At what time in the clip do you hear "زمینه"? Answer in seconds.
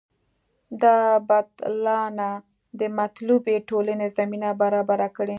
4.17-4.49